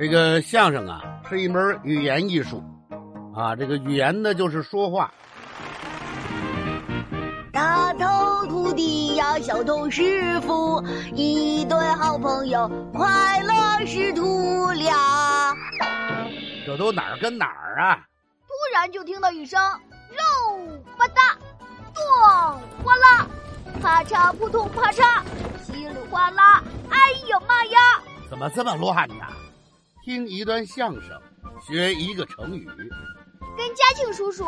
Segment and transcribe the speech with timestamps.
[0.00, 2.64] 这个相声啊，是一门语言艺术，
[3.36, 5.12] 啊，这个语言呢就是说话。
[7.52, 10.82] 大头徒弟呀，小头师傅，
[11.14, 15.54] 一对好朋友，快乐师徒俩。
[16.64, 18.00] 这都哪儿跟哪儿啊？
[18.46, 19.60] 突然就听到一声
[20.08, 21.36] 肉吧嗒，
[21.92, 22.02] 咚
[22.82, 23.26] 哗啦，
[23.82, 25.20] 啪嚓扑通啪嚓，
[25.62, 26.96] 稀里哗啦，哎
[27.28, 27.78] 呀妈呀！
[28.30, 29.26] 怎么这么乱呢？
[30.02, 31.20] 听一段相声，
[31.66, 34.46] 学一个成语，跟嘉庆叔叔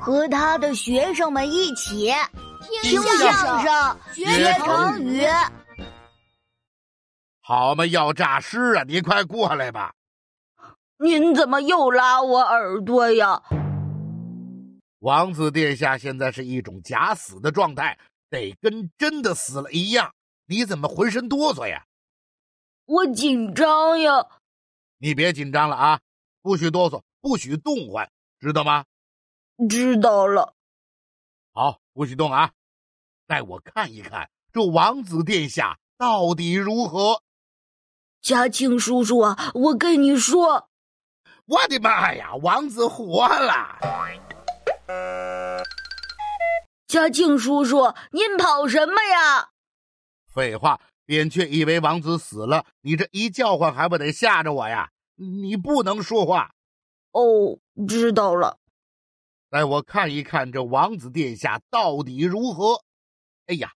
[0.00, 2.12] 和他的学生们一起
[2.82, 5.26] 听相声、学成语。
[7.40, 8.84] 好嘛，要诈尸啊！
[8.86, 9.92] 你快过来吧。
[10.98, 13.42] 您怎么又拉我耳朵呀？
[15.00, 17.98] 王子殿下现在是一种假死的状态，
[18.30, 20.14] 得跟真的死了一样。
[20.46, 21.84] 你怎么浑身哆嗦呀？
[22.84, 24.24] 我紧张呀。
[25.02, 26.00] 你别紧张了啊！
[26.42, 28.08] 不许哆嗦，不许动唤，
[28.38, 28.84] 知道吗？
[29.68, 30.54] 知道了。
[31.52, 32.52] 好，不许动啊！
[33.26, 37.20] 带我看一看这王子殿下到底如何。
[38.20, 40.68] 嘉庆叔叔啊，我跟你说，
[41.46, 43.80] 我的妈呀，王子活了！
[46.86, 49.50] 嘉庆叔叔，您跑什么呀？
[50.32, 50.80] 废话。
[51.04, 54.91] 扁鹊以为王子死了，你这一叫唤还不得吓着我呀？
[55.22, 56.54] 你不能说话。
[57.12, 58.58] 哦，知道了。
[59.48, 62.82] 带我看一看这王子殿下到底如何。
[63.46, 63.72] 哎呀，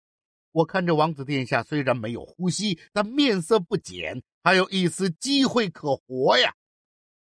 [0.51, 6.53] 我看这王子殿下虽然没有呼吸，但面色不减，还有一丝机会可活呀。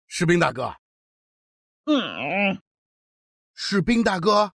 [0.07, 0.75] 士兵大哥，
[1.85, 2.61] 嗯，
[3.53, 4.53] 士兵大哥，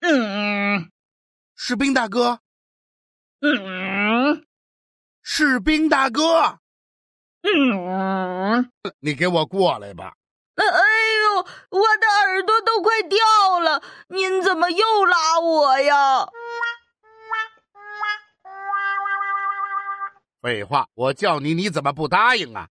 [0.00, 0.90] 嗯，
[1.54, 2.40] 士兵大哥，
[3.40, 4.44] 嗯。
[5.28, 6.60] 士兵大哥，
[7.54, 10.14] 嗯，你给我过来吧！
[10.56, 11.36] 哎呦，
[11.70, 13.82] 我的耳朵都快掉了！
[14.08, 16.26] 您怎么又拉我呀？
[20.40, 22.68] 废话，我叫你，你怎么不答应啊？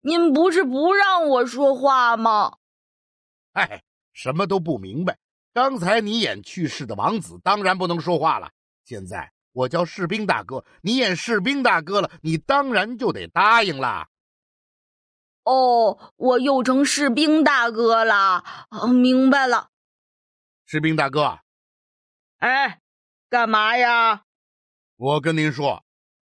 [0.00, 2.58] 您不是不让我说话吗？
[3.52, 3.82] 哎，
[4.12, 5.18] 什么都不明白。
[5.52, 8.50] 刚才你演去世的王子，当然不能说话了。
[8.84, 9.32] 现在。
[9.56, 14.10] 我叫士兵大哥，你演士兵大哥了，你当然就得答应啦。
[15.44, 18.44] 哦，我又成士兵大哥了，
[18.92, 19.70] 明白了。
[20.66, 21.38] 士兵大哥，
[22.36, 22.82] 哎，
[23.30, 24.24] 干嘛呀？
[24.96, 25.82] 我跟您说，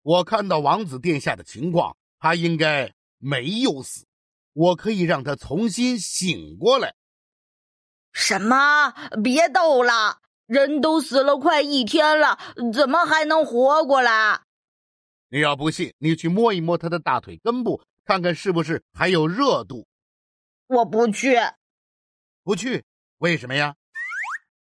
[0.02, 4.06] 我看到王子殿下的情况，他应该没有死，
[4.52, 6.94] 我可以让他重新醒过来。
[8.12, 8.92] 什么？
[9.24, 10.20] 别逗了。
[10.46, 12.38] 人都死了快一天了，
[12.72, 14.40] 怎么还能活过来？
[15.28, 19.86] 你要不信，你去摸一摸他的大腿根部，看看是不是还有热度。
[20.68, 21.36] 我不去，
[22.44, 22.84] 不去，
[23.18, 23.74] 为什么呀？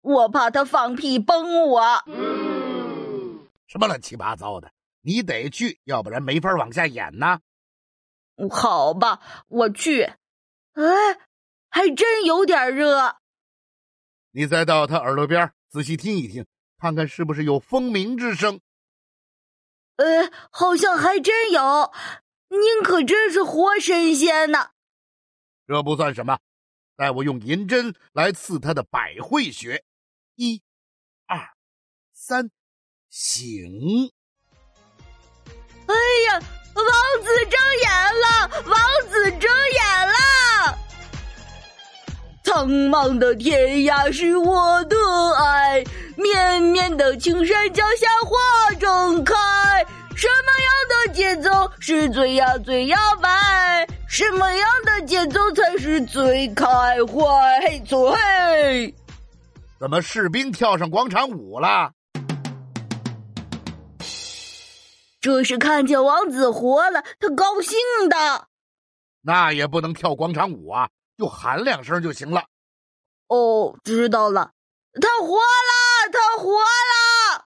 [0.01, 1.81] 我怕他放屁崩我。
[2.05, 4.71] 嗯什么乱七八糟的！
[5.01, 7.39] 你得去，要不然没法往下演呢。
[8.49, 9.19] 好吧，
[9.49, 10.03] 我去。
[10.03, 10.83] 哎，
[11.69, 13.17] 还真有点热。
[14.31, 15.51] 你再到他耳朵边。
[15.69, 16.45] 仔细听一听，
[16.77, 18.59] 看看是不是有蜂鸣之声。
[19.97, 21.91] 呃，好像还真有。
[22.49, 24.71] 您可真是活神仙呐！
[25.67, 26.39] 这不算什么，
[26.95, 29.83] 待我用银针来刺他的百会穴。
[30.35, 30.61] 一、
[31.25, 31.49] 二、
[32.13, 32.49] 三，
[33.09, 34.11] 醒！
[35.87, 35.95] 哎
[36.27, 36.39] 呀，
[36.75, 36.85] 王
[37.23, 37.91] 子睁眼
[38.21, 38.63] 了！
[38.65, 38.79] 王
[39.09, 40.26] 子睁眼了！
[42.57, 44.95] 苍茫的天涯是我的
[45.37, 45.83] 爱，
[46.15, 49.35] 绵绵的青山脚下花正开。
[50.15, 53.87] 什么样的节奏是最呀最摇摆？
[54.07, 56.65] 什么样的节奏才是最开
[57.05, 57.59] 怀？
[57.61, 58.95] 嘿，嘿？
[59.79, 61.91] 怎么士兵跳上广场舞了？
[65.21, 67.77] 这是看见王子活了，他高兴
[68.09, 68.47] 的。
[69.21, 70.89] 那也不能跳广场舞啊。
[71.17, 72.45] 就喊两声就行了。
[73.27, 74.51] 哦，知道了。
[75.01, 77.45] 他活了，他活了。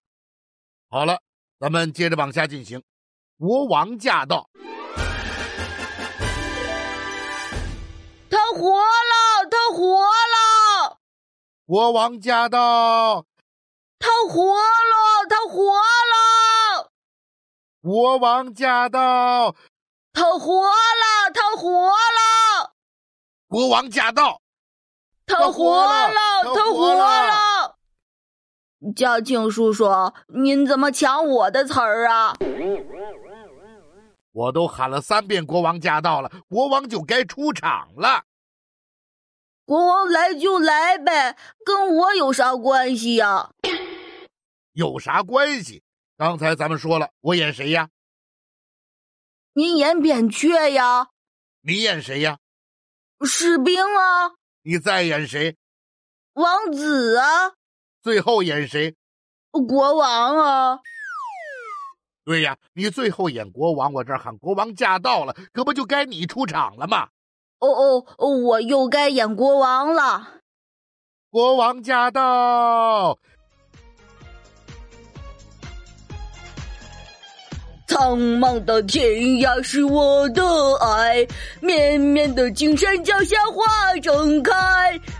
[0.90, 1.22] 好了，
[1.60, 2.84] 咱们接着往下进行。
[3.38, 4.50] 国王驾到。
[8.30, 11.00] 他活了，他活了。
[11.66, 13.26] 国王驾到。
[14.00, 16.92] 他活了，他活了。
[17.82, 19.56] 国王驾到。
[20.14, 22.31] 他活了，他活了。
[23.52, 24.42] 国王驾到，
[25.26, 26.10] 他活了，
[26.56, 27.78] 他活了。
[28.96, 29.90] 嘉庆叔叔，
[30.28, 32.34] 您怎么抢我的词儿啊？
[34.32, 38.24] 我都喊了三遍国王驾到了，国王就该出场了。
[39.66, 43.52] 国王来就来呗，跟我有啥关系呀？
[44.72, 45.84] 有啥关系？
[46.16, 47.90] 刚才咱们说了，我演谁呀？
[49.52, 51.10] 您演扁鹊呀？
[51.60, 52.38] 你演谁呀？
[53.24, 54.32] 士兵啊？
[54.64, 55.56] 你再演谁？
[56.34, 57.54] 王子啊？
[58.02, 58.96] 最后演谁？
[59.52, 60.80] 国王啊？
[62.24, 67.10] 对呀，你最后演国王，我这喊国王驾到了，可不就该你出场了吗？
[67.60, 67.68] 哦
[68.18, 70.42] 哦，我又该演国王了。
[71.30, 73.20] 国王驾到。
[78.02, 79.12] 苍茫的天
[79.42, 80.44] 涯是我的
[80.84, 81.24] 爱，
[81.60, 84.52] 绵绵的青山脚下花正开。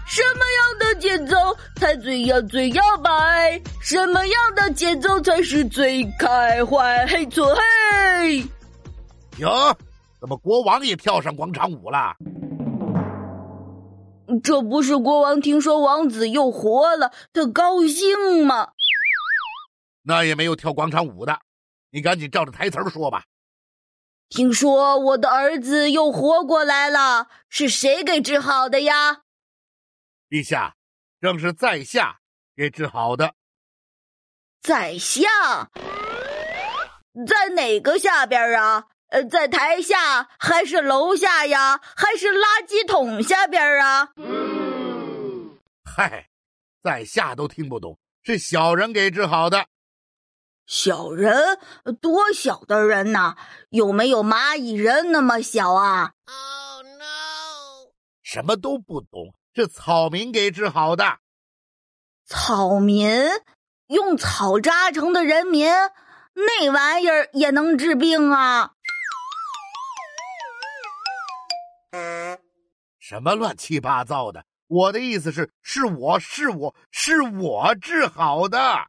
[0.08, 1.36] 什么样的节奏
[1.76, 3.62] 才最要最摇摆？
[3.84, 7.06] 什么样的节奏才是最开怀？
[7.06, 8.44] 嘿错嘿！
[9.38, 9.78] 哟，
[10.20, 12.16] 怎么国王也跳上广场舞了？
[14.44, 18.70] 这不是国王听说王子又活了，他高兴吗？
[20.02, 21.38] 那也没有跳广场舞的。
[21.92, 23.26] 你赶紧照着台词说吧。
[24.30, 29.24] 听说我的儿子又活过来了，是谁给治好的呀？
[30.30, 30.76] 陛下，
[31.20, 32.20] 正是在下
[32.56, 33.36] 给治好的。
[34.62, 35.28] 在下，
[37.28, 38.88] 在哪个下边啊？
[39.10, 41.82] 呃，在台下还是楼下呀？
[41.98, 44.14] 还是垃圾桶下边啊？
[45.84, 46.30] 嗨，
[46.82, 49.68] 在下都听不懂，是小人给治好的。
[50.66, 51.60] 小人
[52.02, 53.36] 多小的人呐？
[53.70, 57.92] 有没有蚂蚁人那么小啊？Oh no！
[58.24, 61.20] 什么都不懂，是草民给治好的。
[62.26, 63.10] 草民
[63.88, 65.70] 用草扎成的人民，
[66.34, 68.72] 那玩意儿也能治病啊？
[72.98, 74.46] 什么乱七八糟的？
[74.68, 78.88] 我的意思是，是我是我是我治好的。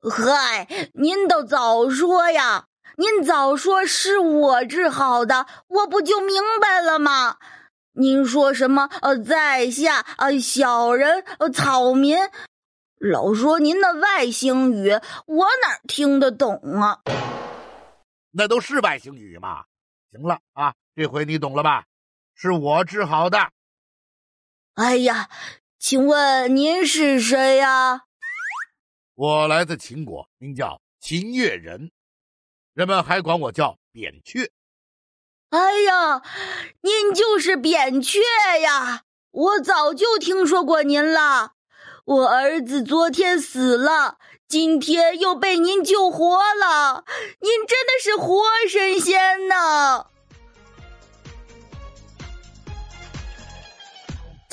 [0.00, 2.66] 嗨，您都早说呀！
[2.96, 7.38] 您早说是我治好的，我不就明白了吗？
[7.94, 8.88] 您说什么？
[9.02, 12.16] 呃，在下呃，小人呃，草民，
[13.00, 14.92] 老说您的外星语，
[15.26, 17.00] 我哪听得懂啊？
[18.30, 19.64] 那都是外星语嘛！
[20.12, 21.86] 行了啊，这回你懂了吧？
[22.36, 23.50] 是我治好的。
[24.74, 25.28] 哎呀，
[25.80, 28.02] 请问您是谁呀？
[29.18, 31.90] 我来自秦国，名叫秦越人，
[32.72, 34.52] 人们还管我叫扁鹊。
[35.50, 36.22] 哎呀，
[36.82, 38.20] 您就是扁鹊
[38.60, 39.02] 呀！
[39.32, 41.54] 我早就听说过您了。
[42.04, 47.04] 我儿子昨天死了，今天又被您救活了，
[47.40, 50.06] 您真的是活神仙呢！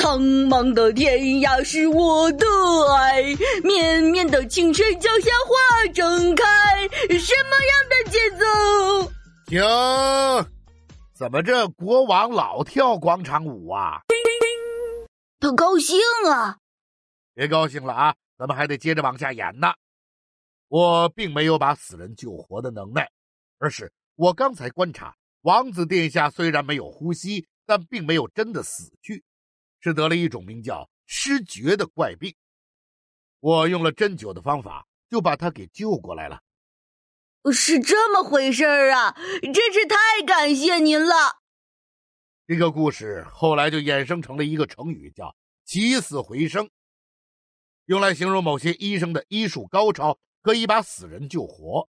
[0.06, 2.46] 苍茫的天涯是我的
[2.96, 3.24] 爱，
[3.64, 6.46] 绵绵的青山脚下花正开。
[7.18, 9.12] 什么样的节奏？
[9.48, 9.60] 停！
[11.16, 14.04] 怎么这国王老跳广场舞啊？
[15.40, 15.98] 他高兴
[16.30, 16.60] 啊！
[17.34, 19.74] 别高兴了啊，咱们还得接着往下演呢。
[20.68, 23.10] 我并没有把死人救活的能耐，
[23.58, 29.24] 而是我刚才观察，王子殿下虽然没有呼吸，但并没有真的死去。
[29.86, 32.34] 是得了一种名叫失觉的怪病，
[33.40, 36.42] 我用了针灸的方法，就把他给救过来了。
[37.54, 39.16] 是这么回事儿啊！
[39.44, 41.14] 真是太感谢您了。
[42.48, 46.68] 这个故事后来就衍生成了一个成语，叫“起死回生”，
[47.86, 51.88] 用来形容某些医生的医术高超，可以把死人救活。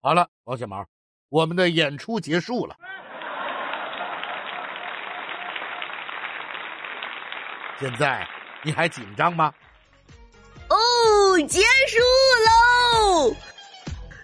[0.00, 0.86] 好了，王小毛，
[1.28, 2.76] 我们的演出结束了。
[7.78, 8.26] 现在
[8.62, 9.52] 你还紧张吗？
[10.68, 10.76] 哦，
[11.48, 11.98] 结束
[12.48, 13.36] 喽！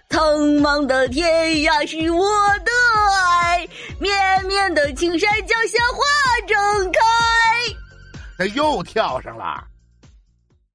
[0.09, 2.27] 苍茫的天涯是我
[2.59, 2.71] 的
[3.41, 3.67] 爱，
[3.99, 6.03] 绵绵的青山脚下花
[6.47, 6.99] 正开。
[8.37, 9.63] 那又跳上了。